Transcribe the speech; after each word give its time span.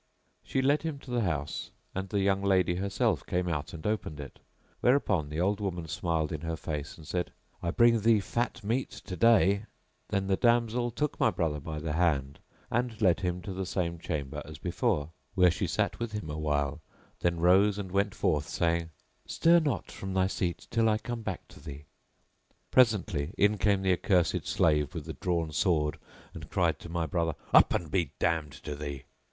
She 0.41 0.63
led 0.63 0.81
him 0.81 0.97
to 0.97 1.11
the 1.11 1.21
house 1.21 1.69
and 1.93 2.09
the 2.09 2.21
young 2.21 2.41
lady 2.41 2.73
herself 2.77 3.23
came 3.23 3.47
out 3.47 3.71
and 3.71 3.85
opened 3.85 4.19
it, 4.19 4.39
whereupon 4.79 5.29
the 5.29 5.39
old 5.39 5.59
woman 5.59 5.87
smiled 5.87 6.31
in 6.31 6.41
her 6.41 6.55
face 6.55 6.97
and 6.97 7.05
said, 7.05 7.31
"I 7.61 7.69
bring 7.69 8.01
thee 8.01 8.19
fat 8.19 8.63
meat 8.63 8.89
today."[FN#678] 8.89 9.67
Then 10.09 10.25
the 10.25 10.37
damsel 10.37 10.89
took 10.89 11.19
my 11.19 11.29
brother 11.29 11.59
by 11.59 11.77
the 11.77 11.93
hand, 11.93 12.39
and 12.71 12.99
led 12.99 13.19
him 13.19 13.43
to 13.43 13.53
the 13.53 13.67
same 13.67 13.99
chamber 13.99 14.41
as 14.43 14.57
before; 14.57 15.11
where 15.35 15.51
she 15.51 15.67
sat 15.67 15.99
with 15.99 16.13
him 16.13 16.31
awhile 16.31 16.81
then 17.19 17.39
rose 17.39 17.77
and 17.77 17.91
went 17.91 18.15
forth 18.15 18.47
saying, 18.49 18.89
"Stir 19.27 19.59
not 19.59 19.91
from 19.91 20.15
thy 20.15 20.25
seat 20.25 20.65
till 20.71 20.89
I 20.89 20.97
come 20.97 21.21
back 21.21 21.47
to 21.49 21.59
thee." 21.59 21.85
Presently 22.71 23.35
in 23.37 23.59
came 23.59 23.83
the 23.83 23.93
accursed 23.93 24.47
slave 24.47 24.95
with 24.95 25.05
the 25.05 25.13
drawn 25.13 25.51
sword 25.51 25.99
and 26.33 26.49
cried 26.49 26.79
to 26.79 26.89
my 26.89 27.05
brother, 27.05 27.35
"Up 27.53 27.71
and 27.75 27.91
be 27.91 28.09
damned 28.17 28.53
to 28.63 28.75
thee." 28.75 29.03